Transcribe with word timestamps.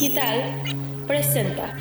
Digital 0.00 0.54
presenta. 1.06 1.76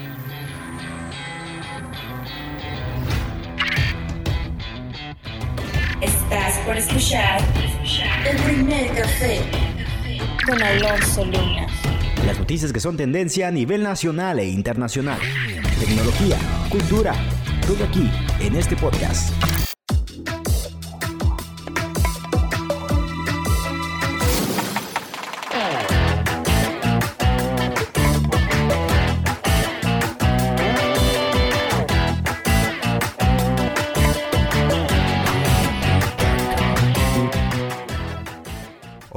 Estás 6.01 6.57
por 6.65 6.75
escuchar 6.75 7.39
el 8.29 8.37
primer 8.41 8.93
café 8.93 9.39
con 10.45 10.61
Alonso 10.61 11.23
Luna. 11.23 11.67
Las 12.25 12.37
noticias 12.37 12.73
que 12.73 12.81
son 12.81 12.97
tendencia 12.97 13.47
a 13.47 13.51
nivel 13.51 13.83
nacional 13.83 14.39
e 14.39 14.49
internacional. 14.49 15.19
Tecnología, 15.79 16.35
cultura, 16.69 17.15
todo 17.65 17.85
aquí 17.85 18.11
en 18.41 18.57
este 18.57 18.75
podcast. 18.75 19.31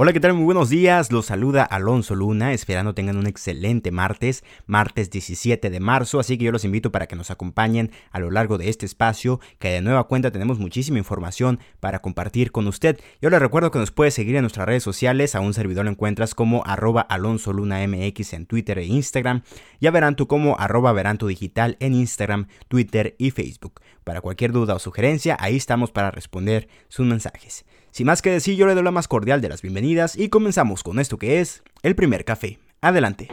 Hola, 0.03 0.13
¿qué 0.13 0.19
tal? 0.19 0.35
Muy 0.35 0.47
buenos 0.47 0.69
días. 0.69 1.13
Los 1.13 1.27
saluda 1.27 1.63
Alonso 1.63 2.17
Luna, 2.17 2.53
esperando 2.53 2.93
tengan 2.93 3.19
un 3.19 3.29
excelente 3.29 3.93
martes, 3.93 4.43
martes 4.67 5.11
17 5.11 5.71
de 5.71 5.79
marzo, 5.79 6.19
así 6.19 6.37
que 6.37 6.43
yo 6.43 6.51
los 6.51 6.65
invito 6.65 6.91
para 6.91 7.07
que 7.07 7.15
nos 7.15 7.31
acompañen 7.31 7.93
a 8.11 8.19
lo 8.19 8.33
largo 8.33 8.59
de 8.59 8.69
este 8.69 8.85
espacio, 8.85 9.39
que 9.61 9.69
de 9.69 9.81
nueva 9.81 10.09
cuenta 10.09 10.33
tenemos 10.33 10.59
muchísima 10.59 10.99
información 10.99 11.61
para 11.79 12.01
compartir 12.01 12.51
con 12.51 12.67
usted. 12.67 12.99
Yo 13.21 13.31
les 13.31 13.39
recuerdo 13.39 13.71
que 13.71 13.79
nos 13.79 13.93
puede 13.93 14.11
seguir 14.11 14.35
en 14.35 14.43
nuestras 14.43 14.67
redes 14.67 14.83
sociales, 14.83 15.37
a 15.37 15.41
un 15.41 15.55
servidor 15.55 15.85
lo 15.85 15.93
encuentras 15.93 16.35
como 16.35 16.65
arroba 16.67 17.03
Alonso 17.03 17.53
Luna 17.53 17.87
MX 17.87 18.33
en 18.33 18.47
Twitter 18.47 18.81
e 18.81 18.87
Instagram, 18.87 19.43
ya 19.81 19.93
verán 19.93 20.17
tú 20.17 20.27
como 20.27 20.59
arroba 20.59 20.93
Veranto 20.93 21.29
Digital 21.29 21.77
en 21.79 21.95
Instagram, 21.95 22.49
Twitter 22.67 23.15
y 23.19 23.31
Facebook. 23.31 23.81
Para 24.03 24.21
cualquier 24.21 24.51
duda 24.51 24.75
o 24.75 24.81
sugerencia, 24.81 25.37
ahí 25.39 25.55
estamos 25.55 25.93
para 25.93 26.11
responder 26.11 26.67
sus 26.89 27.07
mensajes. 27.07 27.65
Sin 27.93 28.07
más 28.07 28.23
que 28.23 28.31
decir, 28.31 28.57
yo 28.57 28.67
le 28.67 28.75
doy 28.75 28.83
la 28.83 28.91
más 28.91 29.07
cordial 29.07 29.43
de 29.43 29.51
las 29.51 29.61
bienvenidas 29.61 29.92
y 30.17 30.29
comenzamos 30.29 30.83
con 30.83 30.99
esto 30.99 31.19
que 31.19 31.41
es 31.41 31.63
el 31.83 31.95
primer 31.95 32.25
café. 32.25 32.59
Adelante. 32.81 33.29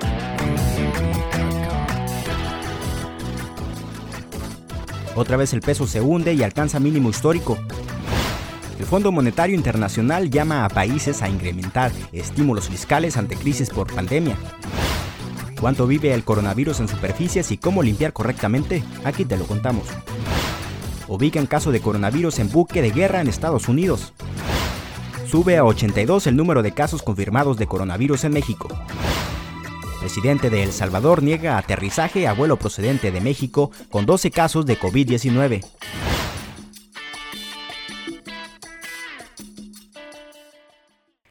Otra 5.16 5.38
vez 5.38 5.54
el 5.54 5.62
peso 5.62 5.88
se 5.88 6.02
hunde 6.02 6.34
y 6.34 6.44
alcanza 6.44 6.80
mínimo 6.80 7.10
histórico. 7.10 7.58
El 8.78 8.86
Fondo 8.86 9.12
Monetario 9.12 9.56
Internacional 9.56 10.30
llama 10.30 10.66
a 10.66 10.70
países 10.70 11.22
a 11.22 11.30
incrementar 11.30 11.92
estímulos 12.12 12.70
fiscales 12.70 13.18
ante 13.18 13.36
crisis 13.36 13.70
por 13.70 13.94
pandemia. 13.94 14.38
¿Cuánto 15.60 15.88
vive 15.88 16.14
el 16.14 16.24
coronavirus 16.24 16.82
en 16.82 16.88
superficies 16.88 17.52
y 17.52 17.58
cómo 17.58 17.84
limpiar 17.84 18.14
correctamente? 18.14 18.84
Aquí 19.04 19.26
te 19.26 19.38
lo 19.38 19.46
contamos. 19.46 19.88
Ubican 21.08 21.48
caso 21.48 21.72
de 21.72 21.82
coronavirus 21.82 22.40
en 22.40 22.52
buque 22.52 22.82
de 22.82 22.92
guerra 22.92 23.20
en 23.20 23.28
Estados 23.28 23.68
Unidos. 23.68 24.14
Sube 25.30 25.58
a 25.58 25.64
82 25.64 26.26
el 26.26 26.36
número 26.36 26.64
de 26.64 26.72
casos 26.72 27.04
confirmados 27.04 27.56
de 27.58 27.68
coronavirus 27.68 28.24
en 28.24 28.34
México. 28.34 28.68
Presidente 30.00 30.50
de 30.50 30.64
El 30.64 30.72
Salvador 30.72 31.22
niega 31.22 31.60
aterrizaje 31.60 32.28
a 32.28 32.34
vuelo 32.34 32.58
procedente 32.58 33.12
de 33.12 33.22
México 33.22 33.70
con 33.92 34.08
12 34.08 34.32
casos 34.32 34.66
de 34.66 34.80
COVID-19. 34.80 35.64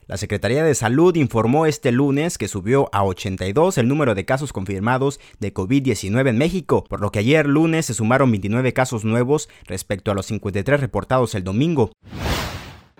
La 0.06 0.16
Secretaría 0.16 0.62
de 0.62 0.76
Salud 0.76 1.16
informó 1.16 1.66
este 1.66 1.90
lunes 1.90 2.38
que 2.38 2.46
subió 2.46 2.88
a 2.92 3.02
82 3.02 3.78
el 3.78 3.88
número 3.88 4.14
de 4.14 4.24
casos 4.24 4.52
confirmados 4.52 5.18
de 5.40 5.52
COVID-19 5.52 6.28
en 6.28 6.38
México, 6.38 6.84
por 6.84 7.00
lo 7.00 7.10
que 7.10 7.18
ayer 7.18 7.48
lunes 7.48 7.86
se 7.86 7.94
sumaron 7.94 8.30
29 8.30 8.72
casos 8.72 9.04
nuevos 9.04 9.48
respecto 9.66 10.12
a 10.12 10.14
los 10.14 10.26
53 10.26 10.80
reportados 10.80 11.34
el 11.34 11.42
domingo 11.42 11.90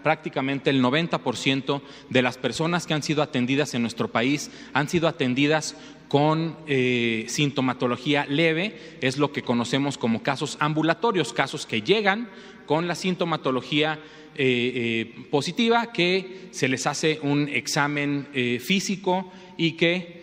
prácticamente 0.03 0.71
el 0.71 0.83
90% 0.83 1.81
de 2.09 2.23
las 2.23 2.39
personas 2.39 2.87
que 2.87 2.95
han 2.95 3.03
sido 3.03 3.23
atendidas 3.23 3.75
en 3.75 3.83
nuestro 3.83 4.09
país 4.09 4.51
han 4.73 4.89
sido 4.89 5.09
atendidas 5.09 5.77
con 6.09 6.57
eh, 6.67 7.27
sintomatología 7.29 8.25
leve, 8.27 8.97
es 9.01 9.19
lo 9.19 9.31
que 9.31 9.43
conocemos 9.43 9.99
como 9.99 10.23
casos 10.23 10.57
ambulatorios, 10.61 11.33
casos 11.33 11.67
que 11.67 11.83
llegan 11.83 12.31
con 12.67 12.89
la 12.89 12.95
sintomatología 12.95 13.99
eh, 14.35 14.73
eh, 15.17 15.27
positiva, 15.31 15.93
que 15.93 16.49
se 16.51 16.69
les 16.69 16.87
hace 16.87 17.21
un 17.23 17.49
examen 17.49 18.29
físico 18.61 19.31
y 19.57 19.73
que 19.73 20.18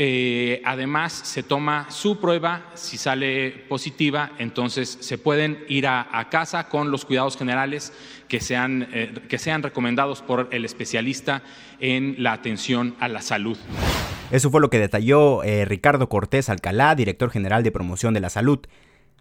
eh, 0.00 0.62
además, 0.64 1.12
se 1.12 1.42
toma 1.42 1.90
su 1.90 2.20
prueba, 2.20 2.70
si 2.74 2.96
sale 2.96 3.50
positiva, 3.68 4.30
entonces 4.38 4.96
se 5.00 5.18
pueden 5.18 5.64
ir 5.66 5.88
a, 5.88 6.28
casa 6.30 6.68
con 6.68 6.92
los 6.92 7.04
cuidados 7.04 7.36
generales 7.36 7.92
que 8.28 8.38
sean, 8.38 8.86
eh, 8.92 9.12
que 9.28 9.38
sean 9.38 9.64
recomendados 9.64 10.22
por 10.22 10.50
el 10.52 10.64
especialista 10.64 11.42
en 11.80 12.14
la 12.18 12.32
atención 12.32 12.94
a 13.00 13.08
la 13.08 13.22
salud. 13.22 13.58
Eso 14.30 14.52
fue 14.52 14.60
lo 14.60 14.70
que 14.70 14.78
detalló 14.78 15.42
eh, 15.42 15.64
Ricardo 15.64 16.08
Cortés 16.08 16.48
Alcalá, 16.48 16.94
director 16.94 17.30
general 17.30 17.64
de 17.64 17.72
promoción 17.72 18.14
de 18.14 18.20
la 18.20 18.30
salud. 18.30 18.60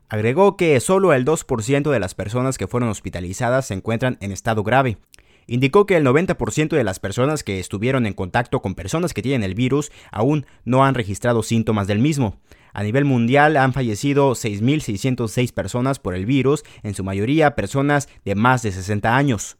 Agregó 0.09 0.58
que 0.58 0.80
solo 0.80 1.12
el 1.12 1.26
2% 1.26 1.90
de 1.90 2.00
las 2.00 2.14
personas 2.14 2.59
que 2.59 2.68
fueron 2.68 2.90
hospitalizadas 2.90 3.66
se 3.66 3.74
encuentran 3.74 4.20
en 4.22 4.32
estado 4.32 4.62
grave 4.62 4.98
indicó 5.47 5.85
que 5.85 5.97
el 5.97 6.06
90% 6.06 6.69
de 6.69 6.84
las 6.84 7.00
personas 7.00 7.44
que 7.44 7.59
estuvieron 7.59 8.06
en 8.06 8.13
contacto 8.13 8.62
con 8.62 8.75
personas 8.75 9.13
que 9.13 9.22
tienen 9.22 9.44
el 9.44 9.56
virus 9.56 9.91
aún 10.12 10.46
no 10.66 10.85
han 10.85 10.94
registrado 10.94 11.41
síntomas 11.44 11.88
del 11.88 12.00
mismo. 12.00 12.38
A 12.74 12.84
nivel 12.84 13.06
mundial 13.06 13.58
han 13.58 13.74
fallecido 13.74 14.31
6.606 14.31 15.52
personas 15.52 15.97
por 15.97 16.13
el 16.13 16.25
virus, 16.25 16.63
en 16.84 16.94
su 16.94 17.03
mayoría 17.03 17.56
personas 17.56 18.08
de 18.24 18.35
más 18.35 18.62
de 18.62 18.72
60 18.72 19.16
años. 19.16 19.58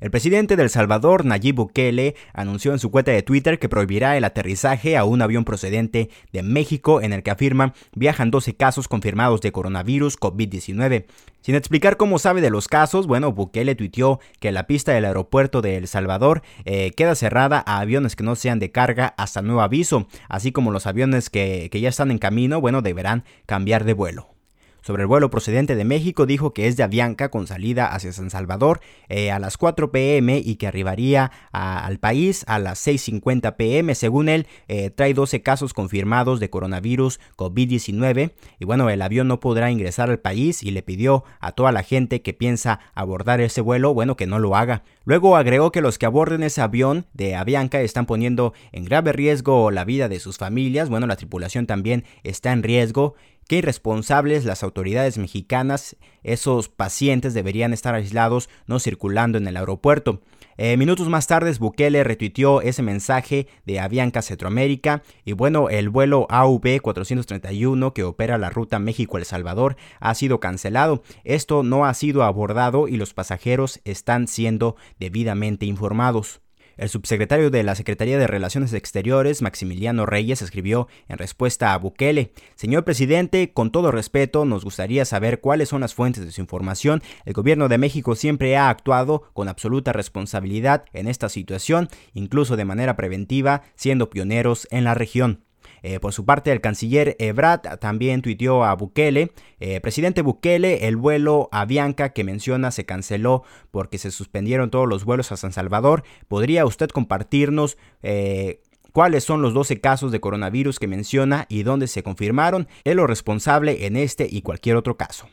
El 0.00 0.10
presidente 0.10 0.56
de 0.56 0.62
El 0.62 0.70
Salvador, 0.70 1.26
Nayib 1.26 1.56
Bukele, 1.56 2.14
anunció 2.32 2.72
en 2.72 2.78
su 2.78 2.90
cuenta 2.90 3.12
de 3.12 3.22
Twitter 3.22 3.58
que 3.58 3.68
prohibirá 3.68 4.16
el 4.16 4.24
aterrizaje 4.24 4.96
a 4.96 5.04
un 5.04 5.20
avión 5.20 5.44
procedente 5.44 6.08
de 6.32 6.42
México 6.42 7.02
en 7.02 7.12
el 7.12 7.22
que 7.22 7.30
afirma 7.30 7.74
viajan 7.94 8.30
12 8.30 8.54
casos 8.54 8.88
confirmados 8.88 9.42
de 9.42 9.52
coronavirus 9.52 10.18
COVID-19. 10.18 11.04
Sin 11.42 11.54
explicar 11.54 11.98
cómo 11.98 12.18
sabe 12.18 12.40
de 12.40 12.48
los 12.48 12.66
casos, 12.66 13.06
bueno, 13.06 13.32
Bukele 13.32 13.74
tuiteó 13.74 14.20
que 14.40 14.52
la 14.52 14.66
pista 14.66 14.92
del 14.92 15.04
aeropuerto 15.04 15.60
de 15.60 15.76
El 15.76 15.86
Salvador 15.86 16.42
eh, 16.64 16.92
queda 16.96 17.14
cerrada 17.14 17.62
a 17.66 17.80
aviones 17.80 18.16
que 18.16 18.24
no 18.24 18.36
sean 18.36 18.58
de 18.58 18.72
carga 18.72 19.14
hasta 19.18 19.42
nuevo 19.42 19.60
aviso, 19.60 20.08
así 20.30 20.50
como 20.50 20.70
los 20.70 20.86
aviones 20.86 21.28
que, 21.28 21.68
que 21.70 21.80
ya 21.80 21.90
están 21.90 22.10
en 22.10 22.18
camino, 22.18 22.58
bueno, 22.58 22.80
deberán 22.80 23.24
cambiar 23.44 23.84
de 23.84 23.92
vuelo 23.92 24.39
sobre 24.82 25.02
el 25.02 25.06
vuelo 25.06 25.30
procedente 25.30 25.76
de 25.76 25.84
México 25.84 26.26
dijo 26.26 26.52
que 26.52 26.66
es 26.66 26.76
de 26.76 26.82
Avianca 26.82 27.30
con 27.30 27.46
salida 27.46 27.86
hacia 27.86 28.12
San 28.12 28.30
Salvador 28.30 28.80
eh, 29.08 29.30
a 29.30 29.38
las 29.38 29.56
4 29.56 29.90
pm 29.90 30.38
y 30.44 30.56
que 30.56 30.66
arribaría 30.66 31.30
al 31.52 31.98
país 31.98 32.44
a 32.46 32.58
las 32.58 32.86
6.50 32.86 33.56
pm. 33.56 33.94
Según 33.94 34.28
él, 34.28 34.46
eh, 34.68 34.90
trae 34.90 35.14
12 35.14 35.42
casos 35.42 35.74
confirmados 35.74 36.40
de 36.40 36.50
coronavirus 36.50 37.20
COVID-19 37.36 38.32
y 38.58 38.64
bueno, 38.64 38.88
el 38.90 39.02
avión 39.02 39.28
no 39.28 39.40
podrá 39.40 39.70
ingresar 39.70 40.10
al 40.10 40.18
país 40.18 40.62
y 40.62 40.70
le 40.70 40.82
pidió 40.82 41.24
a 41.40 41.52
toda 41.52 41.72
la 41.72 41.82
gente 41.82 42.22
que 42.22 42.34
piensa 42.34 42.80
abordar 42.94 43.40
ese 43.40 43.60
vuelo, 43.60 43.94
bueno, 43.94 44.16
que 44.16 44.26
no 44.26 44.38
lo 44.38 44.56
haga. 44.56 44.82
Luego 45.04 45.36
agregó 45.36 45.72
que 45.72 45.80
los 45.80 45.98
que 45.98 46.06
aborden 46.06 46.42
ese 46.42 46.60
avión 46.60 47.06
de 47.12 47.34
Avianca 47.34 47.80
están 47.80 48.06
poniendo 48.06 48.52
en 48.72 48.84
grave 48.84 49.12
riesgo 49.12 49.70
la 49.70 49.84
vida 49.84 50.08
de 50.08 50.20
sus 50.20 50.38
familias, 50.38 50.88
bueno, 50.88 51.06
la 51.06 51.16
tripulación 51.16 51.66
también 51.66 52.04
está 52.22 52.52
en 52.52 52.62
riesgo 52.62 53.14
Qué 53.50 53.56
irresponsables 53.56 54.44
las 54.44 54.62
autoridades 54.62 55.18
mexicanas, 55.18 55.96
esos 56.22 56.68
pacientes 56.68 57.34
deberían 57.34 57.72
estar 57.72 57.96
aislados, 57.96 58.48
no 58.68 58.78
circulando 58.78 59.38
en 59.38 59.48
el 59.48 59.56
aeropuerto. 59.56 60.20
Eh, 60.56 60.76
minutos 60.76 61.08
más 61.08 61.26
tarde, 61.26 61.52
Bukele 61.58 62.04
retuiteó 62.04 62.62
ese 62.62 62.84
mensaje 62.84 63.48
de 63.66 63.80
Avianca 63.80 64.22
Centroamérica 64.22 65.02
y 65.24 65.32
bueno, 65.32 65.68
el 65.68 65.88
vuelo 65.88 66.28
AV 66.30 66.80
431 66.80 67.92
que 67.92 68.04
opera 68.04 68.38
la 68.38 68.50
ruta 68.50 68.78
México-El 68.78 69.24
Salvador 69.24 69.74
ha 69.98 70.14
sido 70.14 70.38
cancelado. 70.38 71.02
Esto 71.24 71.64
no 71.64 71.86
ha 71.86 71.94
sido 71.94 72.22
abordado 72.22 72.86
y 72.86 72.98
los 72.98 73.14
pasajeros 73.14 73.80
están 73.82 74.28
siendo 74.28 74.76
debidamente 75.00 75.66
informados. 75.66 76.40
El 76.80 76.88
subsecretario 76.88 77.50
de 77.50 77.62
la 77.62 77.74
Secretaría 77.74 78.16
de 78.16 78.26
Relaciones 78.26 78.72
Exteriores, 78.72 79.42
Maximiliano 79.42 80.06
Reyes, 80.06 80.40
escribió 80.40 80.88
en 81.08 81.18
respuesta 81.18 81.74
a 81.74 81.76
Bukele, 81.76 82.32
Señor 82.54 82.84
presidente, 82.84 83.52
con 83.52 83.70
todo 83.70 83.90
respeto, 83.90 84.46
nos 84.46 84.64
gustaría 84.64 85.04
saber 85.04 85.42
cuáles 85.42 85.68
son 85.68 85.82
las 85.82 85.92
fuentes 85.92 86.24
de 86.24 86.32
su 86.32 86.40
información. 86.40 87.02
El 87.26 87.34
gobierno 87.34 87.68
de 87.68 87.76
México 87.76 88.14
siempre 88.14 88.56
ha 88.56 88.70
actuado 88.70 89.24
con 89.34 89.48
absoluta 89.48 89.92
responsabilidad 89.92 90.86
en 90.94 91.06
esta 91.06 91.28
situación, 91.28 91.90
incluso 92.14 92.56
de 92.56 92.64
manera 92.64 92.96
preventiva, 92.96 93.60
siendo 93.74 94.08
pioneros 94.08 94.66
en 94.70 94.84
la 94.84 94.94
región. 94.94 95.44
Eh, 95.82 96.00
por 96.00 96.12
su 96.12 96.24
parte, 96.24 96.52
el 96.52 96.60
canciller 96.60 97.16
Ebrard 97.18 97.78
también 97.78 98.22
tuiteó 98.22 98.64
a 98.64 98.74
Bukele, 98.74 99.32
eh, 99.58 99.80
presidente 99.80 100.22
Bukele, 100.22 100.86
el 100.88 100.96
vuelo 100.96 101.48
a 101.52 101.64
Bianca 101.64 102.12
que 102.12 102.24
menciona 102.24 102.70
se 102.70 102.84
canceló 102.84 103.44
porque 103.70 103.98
se 103.98 104.10
suspendieron 104.10 104.70
todos 104.70 104.88
los 104.88 105.04
vuelos 105.04 105.32
a 105.32 105.36
San 105.36 105.52
Salvador. 105.52 106.04
¿Podría 106.28 106.66
usted 106.66 106.90
compartirnos 106.90 107.78
eh, 108.02 108.60
cuáles 108.92 109.24
son 109.24 109.42
los 109.42 109.54
12 109.54 109.80
casos 109.80 110.12
de 110.12 110.20
coronavirus 110.20 110.78
que 110.78 110.88
menciona 110.88 111.46
y 111.48 111.62
dónde 111.62 111.86
se 111.86 112.02
confirmaron? 112.02 112.68
Es 112.84 112.94
lo 112.94 113.06
responsable 113.06 113.86
en 113.86 113.96
este 113.96 114.26
y 114.30 114.42
cualquier 114.42 114.76
otro 114.76 114.96
caso. 114.96 115.28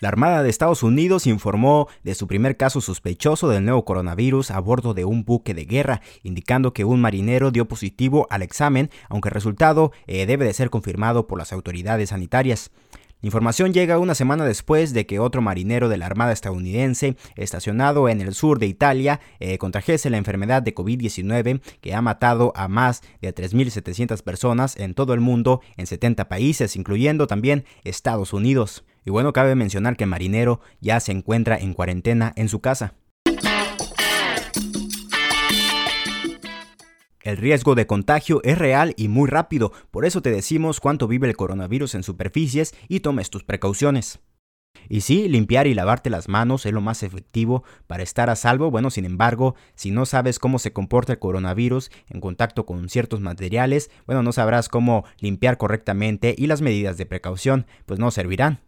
La 0.00 0.08
Armada 0.08 0.42
de 0.42 0.48
Estados 0.48 0.82
Unidos 0.82 1.26
informó 1.26 1.86
de 2.04 2.14
su 2.14 2.26
primer 2.26 2.56
caso 2.56 2.80
sospechoso 2.80 3.50
del 3.50 3.66
nuevo 3.66 3.84
coronavirus 3.84 4.50
a 4.50 4.58
bordo 4.58 4.94
de 4.94 5.04
un 5.04 5.26
buque 5.26 5.52
de 5.52 5.66
guerra, 5.66 6.00
indicando 6.22 6.72
que 6.72 6.86
un 6.86 7.02
marinero 7.02 7.50
dio 7.50 7.68
positivo 7.68 8.26
al 8.30 8.40
examen, 8.40 8.88
aunque 9.10 9.28
el 9.28 9.34
resultado 9.34 9.92
eh, 10.06 10.24
debe 10.24 10.46
de 10.46 10.54
ser 10.54 10.70
confirmado 10.70 11.26
por 11.26 11.38
las 11.38 11.52
autoridades 11.52 12.08
sanitarias. 12.08 12.70
La 13.20 13.26
información 13.26 13.74
llega 13.74 13.98
una 13.98 14.14
semana 14.14 14.46
después 14.46 14.94
de 14.94 15.04
que 15.04 15.18
otro 15.18 15.42
marinero 15.42 15.90
de 15.90 15.98
la 15.98 16.06
Armada 16.06 16.32
estadounidense, 16.32 17.16
estacionado 17.36 18.08
en 18.08 18.22
el 18.22 18.32
sur 18.32 18.58
de 18.58 18.68
Italia, 18.68 19.20
eh, 19.38 19.58
contrajese 19.58 20.08
la 20.08 20.16
enfermedad 20.16 20.62
de 20.62 20.74
COVID-19 20.74 21.60
que 21.82 21.94
ha 21.94 22.00
matado 22.00 22.54
a 22.56 22.68
más 22.68 23.02
de 23.20 23.34
3.700 23.34 24.22
personas 24.22 24.76
en 24.78 24.94
todo 24.94 25.12
el 25.12 25.20
mundo 25.20 25.60
en 25.76 25.86
70 25.86 26.26
países, 26.30 26.74
incluyendo 26.74 27.26
también 27.26 27.66
Estados 27.84 28.32
Unidos. 28.32 28.82
Y 29.04 29.10
bueno, 29.10 29.32
cabe 29.32 29.54
mencionar 29.54 29.96
que 29.96 30.06
Marinero 30.06 30.60
ya 30.80 31.00
se 31.00 31.12
encuentra 31.12 31.56
en 31.56 31.74
cuarentena 31.74 32.32
en 32.36 32.48
su 32.48 32.60
casa. 32.60 32.94
El 37.22 37.36
riesgo 37.36 37.74
de 37.74 37.86
contagio 37.86 38.40
es 38.44 38.56
real 38.56 38.94
y 38.96 39.08
muy 39.08 39.28
rápido, 39.28 39.72
por 39.90 40.06
eso 40.06 40.22
te 40.22 40.30
decimos 40.30 40.80
cuánto 40.80 41.06
vive 41.06 41.28
el 41.28 41.36
coronavirus 41.36 41.94
en 41.94 42.02
superficies 42.02 42.74
y 42.88 43.00
tomes 43.00 43.28
tus 43.28 43.44
precauciones. 43.44 44.20
Y 44.88 45.02
sí, 45.02 45.28
limpiar 45.28 45.66
y 45.66 45.74
lavarte 45.74 46.10
las 46.10 46.28
manos 46.28 46.64
es 46.64 46.72
lo 46.72 46.80
más 46.80 47.02
efectivo 47.02 47.62
para 47.86 48.02
estar 48.02 48.30
a 48.30 48.36
salvo. 48.36 48.70
Bueno, 48.70 48.90
sin 48.90 49.04
embargo, 49.04 49.54
si 49.74 49.90
no 49.90 50.06
sabes 50.06 50.38
cómo 50.38 50.58
se 50.58 50.72
comporta 50.72 51.12
el 51.12 51.18
coronavirus 51.18 51.90
en 52.08 52.20
contacto 52.20 52.66
con 52.66 52.88
ciertos 52.88 53.20
materiales, 53.20 53.90
bueno, 54.06 54.22
no 54.22 54.32
sabrás 54.32 54.68
cómo 54.68 55.04
limpiar 55.20 55.58
correctamente 55.58 56.34
y 56.36 56.46
las 56.46 56.62
medidas 56.62 56.96
de 56.96 57.06
precaución 57.06 57.66
pues 57.86 58.00
no 58.00 58.10
servirán. 58.10 58.60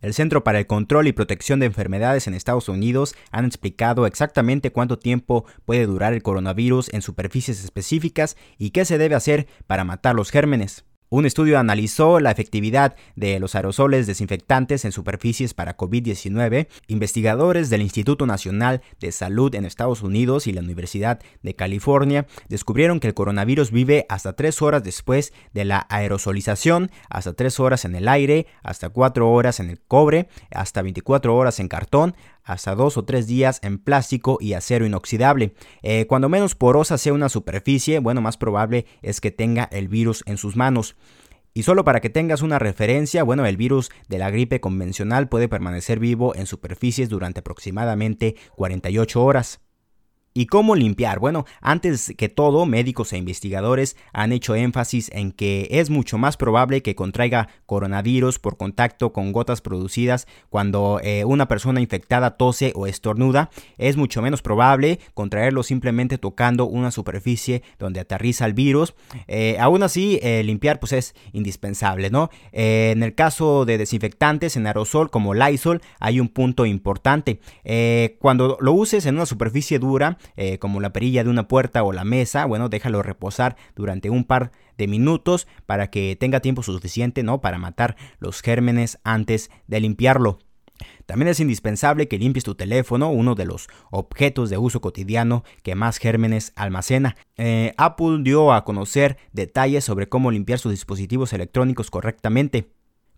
El 0.00 0.14
Centro 0.14 0.44
para 0.44 0.60
el 0.60 0.66
Control 0.66 1.08
y 1.08 1.12
Protección 1.12 1.58
de 1.58 1.66
Enfermedades 1.66 2.28
en 2.28 2.34
Estados 2.34 2.68
Unidos 2.68 3.16
han 3.32 3.44
explicado 3.44 4.06
exactamente 4.06 4.70
cuánto 4.70 4.98
tiempo 4.98 5.44
puede 5.64 5.86
durar 5.86 6.12
el 6.12 6.22
coronavirus 6.22 6.92
en 6.94 7.02
superficies 7.02 7.64
específicas 7.64 8.36
y 8.58 8.70
qué 8.70 8.84
se 8.84 8.98
debe 8.98 9.16
hacer 9.16 9.48
para 9.66 9.84
matar 9.84 10.14
los 10.14 10.30
gérmenes. 10.30 10.84
Un 11.10 11.24
estudio 11.24 11.58
analizó 11.58 12.20
la 12.20 12.30
efectividad 12.30 12.94
de 13.16 13.40
los 13.40 13.54
aerosoles 13.54 14.06
desinfectantes 14.06 14.84
en 14.84 14.92
superficies 14.92 15.54
para 15.54 15.74
COVID-19. 15.74 16.68
Investigadores 16.86 17.70
del 17.70 17.80
Instituto 17.80 18.26
Nacional 18.26 18.82
de 19.00 19.10
Salud 19.10 19.54
en 19.54 19.64
Estados 19.64 20.02
Unidos 20.02 20.46
y 20.46 20.52
la 20.52 20.60
Universidad 20.60 21.20
de 21.42 21.54
California 21.54 22.26
descubrieron 22.50 23.00
que 23.00 23.06
el 23.06 23.14
coronavirus 23.14 23.70
vive 23.70 24.04
hasta 24.10 24.34
3 24.34 24.60
horas 24.60 24.84
después 24.84 25.32
de 25.54 25.64
la 25.64 25.86
aerosolización, 25.88 26.90
hasta 27.08 27.32
3 27.32 27.58
horas 27.58 27.86
en 27.86 27.94
el 27.94 28.06
aire, 28.06 28.46
hasta 28.62 28.90
4 28.90 29.30
horas 29.30 29.60
en 29.60 29.70
el 29.70 29.80
cobre, 29.80 30.28
hasta 30.50 30.82
24 30.82 31.34
horas 31.34 31.58
en 31.58 31.68
cartón, 31.68 32.16
hasta 32.48 32.74
dos 32.74 32.96
o 32.96 33.04
tres 33.04 33.26
días 33.26 33.60
en 33.62 33.78
plástico 33.78 34.38
y 34.40 34.54
acero 34.54 34.86
inoxidable. 34.86 35.54
Eh, 35.82 36.06
cuando 36.06 36.28
menos 36.28 36.54
porosa 36.54 36.98
sea 36.98 37.12
una 37.12 37.28
superficie, 37.28 37.98
bueno, 38.00 38.20
más 38.20 38.36
probable 38.36 38.86
es 39.02 39.20
que 39.20 39.30
tenga 39.30 39.68
el 39.70 39.88
virus 39.88 40.24
en 40.26 40.38
sus 40.38 40.56
manos. 40.56 40.96
Y 41.54 41.64
solo 41.64 41.84
para 41.84 42.00
que 42.00 42.10
tengas 42.10 42.42
una 42.42 42.58
referencia, 42.58 43.22
bueno, 43.22 43.44
el 43.44 43.56
virus 43.56 43.90
de 44.08 44.18
la 44.18 44.30
gripe 44.30 44.60
convencional 44.60 45.28
puede 45.28 45.48
permanecer 45.48 45.98
vivo 45.98 46.34
en 46.34 46.46
superficies 46.46 47.08
durante 47.08 47.40
aproximadamente 47.40 48.36
48 48.56 49.22
horas. 49.22 49.60
¿Y 50.38 50.46
cómo 50.46 50.76
limpiar? 50.76 51.18
Bueno, 51.18 51.46
antes 51.60 52.14
que 52.16 52.28
todo, 52.28 52.64
médicos 52.64 53.12
e 53.12 53.18
investigadores 53.18 53.96
han 54.12 54.30
hecho 54.30 54.54
énfasis 54.54 55.10
en 55.12 55.32
que 55.32 55.66
es 55.68 55.90
mucho 55.90 56.16
más 56.16 56.36
probable 56.36 56.80
que 56.80 56.94
contraiga 56.94 57.48
coronavirus 57.66 58.38
por 58.38 58.56
contacto 58.56 59.12
con 59.12 59.32
gotas 59.32 59.60
producidas 59.60 60.28
cuando 60.48 61.00
eh, 61.02 61.24
una 61.24 61.48
persona 61.48 61.80
infectada 61.80 62.36
tose 62.36 62.72
o 62.76 62.86
estornuda. 62.86 63.50
Es 63.78 63.96
mucho 63.96 64.22
menos 64.22 64.40
probable 64.40 65.00
contraerlo 65.12 65.64
simplemente 65.64 66.18
tocando 66.18 66.66
una 66.66 66.92
superficie 66.92 67.64
donde 67.80 67.98
aterriza 67.98 68.46
el 68.46 68.54
virus. 68.54 68.94
Eh, 69.26 69.56
aún 69.58 69.82
así, 69.82 70.20
eh, 70.22 70.44
limpiar 70.44 70.78
pues 70.78 70.92
es 70.92 71.16
indispensable, 71.32 72.10
¿no? 72.10 72.30
en 72.52 73.02
el 73.02 73.16
caso 73.16 73.64
de 73.64 73.76
desinfectantes 73.76 74.56
en 74.56 74.68
aerosol 74.68 75.10
como 75.10 75.34
Lysol 75.34 75.80
hay 75.98 76.20
un 76.20 76.28
punto 76.28 76.64
importante. 76.64 77.40
cuando 78.20 78.56
lo 78.60 78.72
uses 78.72 79.04
en 79.06 79.16
una 79.16 79.26
superficie 79.26 79.80
dura, 79.80 80.16
eh, 80.36 80.58
como 80.58 80.80
la 80.80 80.92
perilla 80.92 81.24
de 81.24 81.30
una 81.30 81.48
puerta 81.48 81.82
o 81.82 81.92
la 81.92 82.04
mesa, 82.04 82.46
bueno, 82.46 82.68
déjalo 82.68 83.02
reposar 83.02 83.56
durante 83.74 84.10
un 84.10 84.24
par 84.24 84.52
de 84.76 84.86
minutos 84.86 85.46
para 85.66 85.90
que 85.90 86.16
tenga 86.16 86.40
tiempo 86.40 86.62
suficiente, 86.62 87.22
¿no? 87.22 87.40
Para 87.40 87.58
matar 87.58 87.96
los 88.18 88.42
gérmenes 88.42 88.98
antes 89.04 89.50
de 89.66 89.80
limpiarlo. 89.80 90.38
También 91.06 91.28
es 91.28 91.40
indispensable 91.40 92.08
que 92.08 92.18
limpies 92.18 92.44
tu 92.44 92.54
teléfono, 92.54 93.10
uno 93.10 93.34
de 93.34 93.46
los 93.46 93.68
objetos 93.90 94.50
de 94.50 94.58
uso 94.58 94.80
cotidiano 94.80 95.44
que 95.62 95.74
más 95.74 95.98
gérmenes 95.98 96.52
almacena. 96.56 97.16
Eh, 97.36 97.74
Apple 97.76 98.18
dio 98.22 98.52
a 98.52 98.64
conocer 98.64 99.16
detalles 99.32 99.84
sobre 99.84 100.08
cómo 100.08 100.30
limpiar 100.30 100.58
sus 100.58 100.72
dispositivos 100.72 101.32
electrónicos 101.32 101.90
correctamente. 101.90 102.70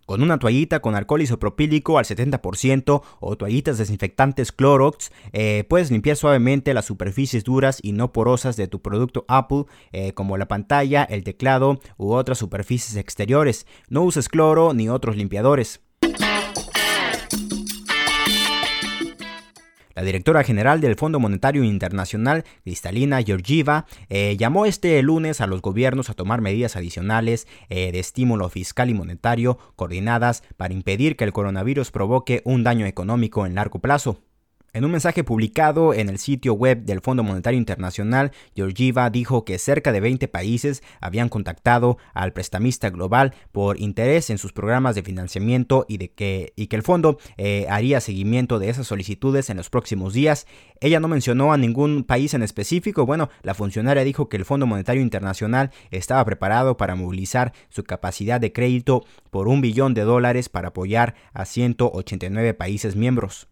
Con 0.06 0.22
una 0.22 0.38
toallita 0.38 0.80
con 0.80 0.94
alcohol 0.94 1.22
isopropílico 1.22 1.98
al 1.98 2.04
70% 2.04 3.02
o 3.20 3.36
toallitas 3.36 3.78
desinfectantes 3.78 4.50
Clorox, 4.50 5.12
eh, 5.32 5.64
puedes 5.68 5.90
limpiar 5.90 6.16
suavemente 6.16 6.74
las 6.74 6.86
superficies 6.86 7.44
duras 7.44 7.78
y 7.82 7.92
no 7.92 8.12
porosas 8.12 8.56
de 8.56 8.66
tu 8.66 8.82
producto 8.82 9.24
Apple, 9.28 9.64
eh, 9.92 10.12
como 10.12 10.36
la 10.36 10.48
pantalla, 10.48 11.04
el 11.04 11.22
teclado 11.22 11.78
u 11.96 12.12
otras 12.12 12.38
superficies 12.38 12.96
exteriores. 12.96 13.66
No 13.88 14.02
uses 14.02 14.28
cloro 14.28 14.74
ni 14.74 14.88
otros 14.88 15.16
limpiadores. 15.16 15.80
La 20.00 20.06
directora 20.06 20.42
general 20.44 20.80
del 20.80 20.96
Fondo 20.96 21.20
Monetario 21.20 21.62
Internacional, 21.62 22.46
Cristalina 22.64 23.22
Georgieva, 23.22 23.84
eh, 24.08 24.34
llamó 24.38 24.64
este 24.64 25.02
lunes 25.02 25.42
a 25.42 25.46
los 25.46 25.60
gobiernos 25.60 26.08
a 26.08 26.14
tomar 26.14 26.40
medidas 26.40 26.74
adicionales 26.74 27.46
eh, 27.68 27.92
de 27.92 27.98
estímulo 27.98 28.48
fiscal 28.48 28.88
y 28.88 28.94
monetario 28.94 29.58
coordinadas 29.76 30.42
para 30.56 30.72
impedir 30.72 31.16
que 31.16 31.24
el 31.24 31.34
coronavirus 31.34 31.90
provoque 31.90 32.40
un 32.46 32.64
daño 32.64 32.86
económico 32.86 33.44
en 33.44 33.54
largo 33.54 33.80
plazo. 33.80 34.22
En 34.72 34.84
un 34.84 34.92
mensaje 34.92 35.24
publicado 35.24 35.94
en 35.94 36.08
el 36.08 36.18
sitio 36.18 36.54
web 36.54 36.84
del 36.84 37.00
Fondo 37.00 37.24
Monetario 37.24 37.58
Internacional, 37.58 38.30
Georgieva 38.54 39.10
dijo 39.10 39.44
que 39.44 39.58
cerca 39.58 39.90
de 39.90 39.98
20 39.98 40.28
países 40.28 40.84
habían 41.00 41.28
contactado 41.28 41.98
al 42.14 42.32
prestamista 42.32 42.88
global 42.88 43.34
por 43.50 43.80
interés 43.80 44.30
en 44.30 44.38
sus 44.38 44.52
programas 44.52 44.94
de 44.94 45.02
financiamiento 45.02 45.86
y, 45.88 45.98
de 45.98 46.12
que, 46.12 46.52
y 46.54 46.68
que 46.68 46.76
el 46.76 46.84
fondo 46.84 47.18
eh, 47.36 47.66
haría 47.68 48.00
seguimiento 48.00 48.60
de 48.60 48.68
esas 48.68 48.86
solicitudes 48.86 49.50
en 49.50 49.56
los 49.56 49.70
próximos 49.70 50.12
días. 50.12 50.46
Ella 50.80 51.00
no 51.00 51.08
mencionó 51.08 51.52
a 51.52 51.58
ningún 51.58 52.04
país 52.04 52.32
en 52.34 52.44
específico. 52.44 53.06
Bueno, 53.06 53.28
la 53.42 53.54
funcionaria 53.54 54.04
dijo 54.04 54.28
que 54.28 54.36
el 54.36 54.44
Fondo 54.44 54.66
Monetario 54.66 55.02
Internacional 55.02 55.72
estaba 55.90 56.24
preparado 56.24 56.76
para 56.76 56.94
movilizar 56.94 57.52
su 57.70 57.82
capacidad 57.82 58.40
de 58.40 58.52
crédito 58.52 59.04
por 59.30 59.48
un 59.48 59.62
billón 59.62 59.94
de 59.94 60.02
dólares 60.02 60.48
para 60.48 60.68
apoyar 60.68 61.16
a 61.32 61.44
189 61.44 62.54
países 62.54 62.94
miembros. 62.94 63.49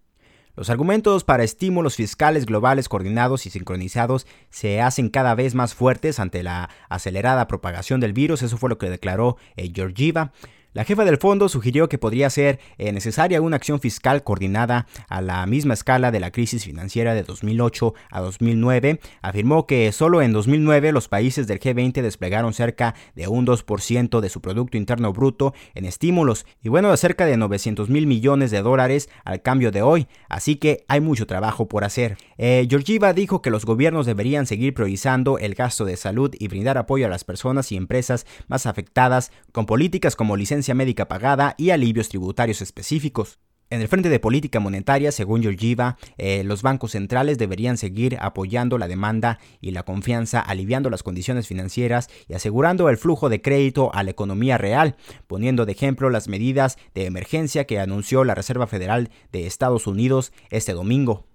Los 0.59 0.71
argumentos 0.71 1.23
para 1.23 1.45
estímulos 1.45 1.95
fiscales 1.95 2.45
globales 2.45 2.89
coordinados 2.89 3.47
y 3.47 3.51
sincronizados 3.51 4.27
se 4.51 4.81
hacen 4.81 5.09
cada 5.09 5.37
vez 5.37 5.55
más 5.55 5.73
fuertes 5.73 6.19
ante 6.19 6.43
la 6.43 6.69
acelerada 6.89 7.47
propagación 7.47 8.01
del 8.01 8.13
virus, 8.13 8.43
eso 8.43 8.59
fue 8.59 8.69
lo 8.69 8.77
que 8.77 8.91
declaró 8.91 9.37
eh, 9.55 9.71
Georgieva. 9.73 10.33
La 10.79 10.85
jefa 10.85 11.05
del 11.05 11.19
fondo 11.19 11.49
sugirió 11.49 11.89
que 11.89 11.99
podría 11.99 12.31
ser 12.31 12.61
eh, 12.79 12.93
necesaria 12.93 13.43
una 13.43 13.57
acción 13.57 13.81
fiscal 13.81 14.23
coordinada 14.23 14.87
a 15.09 15.21
la 15.21 15.45
misma 15.45 15.75
escala 15.75 16.13
de 16.13 16.21
la 16.21 16.31
crisis 16.31 16.65
financiera 16.65 17.15
de 17.15 17.25
2008 17.25 17.95
a 18.13 18.21
2009. 18.21 19.01
Afirmó 19.21 19.67
que 19.67 19.91
solo 19.91 20.23
en 20.23 20.33
2009 20.33 20.93
los 20.93 21.09
países 21.09 21.49
del 21.49 21.59
G20 21.59 22.01
desplegaron 22.01 22.55
cerca 22.55 22.95
de 23.17 23.27
un 23.27 23.45
2% 23.45 24.21
de 24.21 24.29
su 24.29 24.41
Producto 24.41 24.77
Interno 24.77 25.13
Bruto 25.13 25.53
en 25.75 25.85
estímulos 25.85 26.47
y 26.63 26.69
bueno, 26.69 26.97
cerca 26.97 27.27
de 27.27 27.37
900 27.37 27.89
mil 27.89 28.07
millones 28.07 28.53
de 28.53 28.63
dólares 28.63 29.09
al 29.25 29.43
cambio 29.43 29.73
de 29.73 29.83
hoy. 29.83 30.07
Así 30.29 30.55
que 30.55 30.85
hay 30.87 31.01
mucho 31.01 31.27
trabajo 31.27 31.67
por 31.67 31.83
hacer. 31.83 32.19
Eh, 32.37 32.69
Georgieva 32.71 33.15
dijo 33.15 33.43
que 33.43 33.51
los 33.51 33.65
gobiernos 33.65 34.07
deberían 34.07 34.47
seguir 34.47 34.75
priorizando 34.75 35.39
el 35.39 35.57
gasto 35.57 35.85
de 35.85 35.97
salud 35.97 36.33
y 36.39 36.47
brindar 36.47 36.79
apoyo 36.79 37.07
a 37.07 37.11
las 37.11 37.25
personas 37.25 37.73
y 37.73 37.77
empresas 37.77 38.27
más 38.47 38.67
afectadas 38.67 39.33
con 39.51 39.67
políticas 39.67 40.15
como 40.15 40.37
licencia 40.37 40.68
médica 40.75 41.09
pagada 41.09 41.55
y 41.59 41.71
alivios 41.71 42.09
tributarios 42.09 42.63
específicos. 42.63 43.39
En 43.71 43.83
el 43.83 43.89
frente 43.89 44.09
de 44.09 44.19
política 44.19 44.61
monetaria, 44.61 45.13
según 45.13 45.43
Georgieva, 45.43 45.99
eh, 46.17 46.43
los 46.43 46.63
bancos 46.63 46.93
centrales 46.93 47.37
deberían 47.37 47.77
seguir 47.77 48.17
apoyando 48.19 48.79
la 48.79 48.89
demanda 48.89 49.39
y 49.61 49.73
la 49.73 49.83
confianza, 49.83 50.41
aliviando 50.41 50.89
las 50.89 51.03
condiciones 51.03 51.47
financieras 51.47 52.09
y 52.29 52.33
asegurando 52.33 52.89
el 52.89 52.97
flujo 52.97 53.29
de 53.29 53.43
crédito 53.43 53.95
a 53.95 54.03
la 54.05 54.11
economía 54.11 54.57
real, 54.57 54.97
poniendo 55.27 55.67
de 55.67 55.73
ejemplo 55.73 56.09
las 56.09 56.29
medidas 56.29 56.79
de 56.95 57.05
emergencia 57.05 57.67
que 57.67 57.79
anunció 57.79 58.25
la 58.25 58.35
Reserva 58.35 58.67
Federal 58.67 59.11
de 59.33 59.47
Estados 59.47 59.87
Unidos 59.87 60.33
este 60.49 60.73
domingo. 60.73 61.28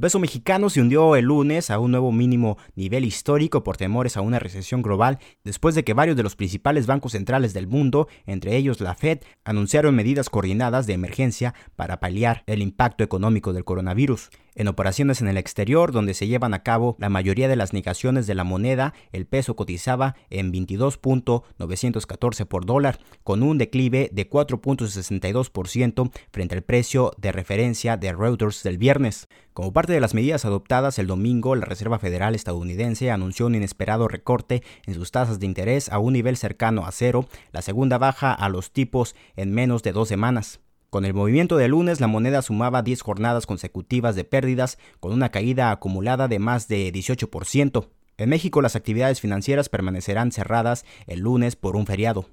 Peso 0.00 0.18
mexicano 0.18 0.70
se 0.70 0.80
hundió 0.80 1.14
el 1.14 1.26
lunes 1.26 1.70
a 1.70 1.78
un 1.78 1.90
nuevo 1.90 2.10
mínimo 2.10 2.58
nivel 2.74 3.04
histórico 3.04 3.62
por 3.62 3.76
temores 3.76 4.16
a 4.16 4.20
una 4.20 4.38
recesión 4.38 4.82
global 4.82 5.18
después 5.44 5.74
de 5.74 5.84
que 5.84 5.94
varios 5.94 6.16
de 6.16 6.22
los 6.22 6.36
principales 6.36 6.86
bancos 6.86 7.12
centrales 7.12 7.52
del 7.52 7.66
mundo, 7.66 8.08
entre 8.26 8.56
ellos 8.56 8.80
la 8.80 8.94
Fed, 8.94 9.20
anunciaron 9.44 9.94
medidas 9.94 10.30
coordinadas 10.30 10.86
de 10.86 10.94
emergencia 10.94 11.54
para 11.76 12.00
paliar 12.00 12.42
el 12.46 12.62
impacto 12.62 13.04
económico 13.04 13.52
del 13.52 13.64
coronavirus. 13.64 14.30
En 14.54 14.68
operaciones 14.68 15.20
en 15.20 15.28
el 15.28 15.36
exterior, 15.36 15.92
donde 15.92 16.14
se 16.14 16.26
llevan 16.26 16.54
a 16.54 16.62
cabo 16.62 16.96
la 16.98 17.08
mayoría 17.08 17.48
de 17.48 17.56
las 17.56 17.72
negaciones 17.72 18.26
de 18.26 18.34
la 18.34 18.44
moneda, 18.44 18.94
el 19.12 19.26
peso 19.26 19.56
cotizaba 19.56 20.16
en 20.28 20.52
22.914 20.52 22.46
por 22.46 22.66
dólar, 22.66 22.98
con 23.22 23.42
un 23.42 23.58
declive 23.58 24.10
de 24.12 24.28
4.62% 24.28 26.10
frente 26.30 26.54
al 26.54 26.62
precio 26.62 27.12
de 27.18 27.32
referencia 27.32 27.96
de 27.96 28.12
Reuters 28.12 28.62
del 28.62 28.78
viernes. 28.78 29.28
Como 29.52 29.72
parte 29.72 29.92
de 29.92 30.00
las 30.00 30.14
medidas 30.14 30.44
adoptadas 30.44 30.98
el 30.98 31.06
domingo, 31.06 31.54
la 31.54 31.66
Reserva 31.66 31.98
Federal 31.98 32.34
estadounidense 32.34 33.10
anunció 33.10 33.46
un 33.46 33.54
inesperado 33.54 34.08
recorte 34.08 34.62
en 34.86 34.94
sus 34.94 35.10
tasas 35.10 35.38
de 35.38 35.46
interés 35.46 35.88
a 35.90 35.98
un 35.98 36.12
nivel 36.12 36.36
cercano 36.36 36.86
a 36.86 36.92
cero, 36.92 37.28
la 37.52 37.62
segunda 37.62 37.98
baja 37.98 38.32
a 38.32 38.48
los 38.48 38.72
tipos 38.72 39.14
en 39.36 39.52
menos 39.52 39.82
de 39.82 39.92
dos 39.92 40.08
semanas. 40.08 40.60
Con 40.90 41.04
el 41.04 41.14
movimiento 41.14 41.56
de 41.56 41.68
lunes, 41.68 42.00
la 42.00 42.08
moneda 42.08 42.42
sumaba 42.42 42.82
10 42.82 43.02
jornadas 43.02 43.46
consecutivas 43.46 44.16
de 44.16 44.24
pérdidas, 44.24 44.76
con 44.98 45.12
una 45.12 45.28
caída 45.28 45.70
acumulada 45.70 46.26
de 46.26 46.40
más 46.40 46.66
de 46.66 46.92
18%. 46.92 47.90
En 48.16 48.28
México, 48.28 48.60
las 48.60 48.74
actividades 48.74 49.20
financieras 49.20 49.68
permanecerán 49.68 50.32
cerradas 50.32 50.84
el 51.06 51.20
lunes 51.20 51.54
por 51.54 51.76
un 51.76 51.86
feriado. 51.86 52.26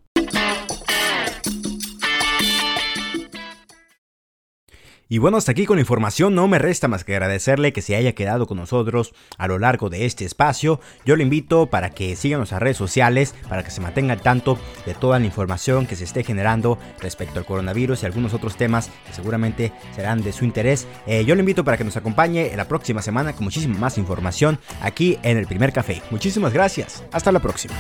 Y 5.10 5.20
bueno, 5.20 5.38
hasta 5.38 5.54
aquí 5.54 5.66
con 5.66 5.78
la 5.78 5.82
información, 5.82 6.36
no 6.36 6.48
me 6.48 6.60
resta 6.60 6.88
más 6.88 7.04
que 7.04 7.14
agradecerle 7.14 7.72
que 7.72 7.82
se 7.82 7.96
haya 7.96 8.14
quedado 8.14 8.46
con 8.46 8.58
nosotros 8.58 9.14
a 9.38 9.48
lo 9.48 9.58
largo 9.58 9.90
de 9.90 10.06
este 10.06 10.26
espacio. 10.26 10.82
Yo 11.06 11.16
lo 11.16 11.24
invito 11.24 11.68
para 11.68 11.92
que 11.92 12.16
sigan 12.16 12.40
nuestras 12.40 12.62
redes 12.62 12.78
sociales, 12.78 13.34
para 13.48 13.64
que 13.64 13.72
se 13.72 13.80
mantenga 13.80 14.14
al 14.14 14.22
tanto 14.22 14.60
de 14.86 14.94
toda 14.94 15.20
la 15.20 15.26
información 15.26 15.88
que 15.88 15.96
se 15.96 16.04
esté 16.04 16.24
generando 16.24 16.78
respecto 17.00 17.40
al 17.40 17.46
coronavirus 17.46 18.04
y 18.04 18.06
algunos 18.06 18.34
otros 18.34 18.58
temas 18.58 18.90
que 19.06 19.14
seguramente 19.14 19.72
serán 19.96 20.24
de 20.24 20.34
su 20.34 20.44
interés. 20.44 20.88
Eh, 21.06 21.24
yo 21.24 21.36
lo 21.36 21.40
invito 21.40 21.64
para 21.64 21.78
que 21.78 21.86
nos 21.86 21.96
acompañe 21.96 22.52
la 22.56 22.68
próxima 22.68 23.02
semana 23.02 23.34
con 23.34 23.46
muchísima 23.46 23.78
más 23.78 23.98
información 23.98 24.60
aquí 24.82 25.18
en 25.24 25.38
el 25.38 25.48
primer 25.48 25.72
café. 25.72 26.02
Muchísimas 26.12 26.52
gracias, 26.54 27.04
hasta 27.12 27.32
la 27.32 27.40
próxima. 27.40 27.76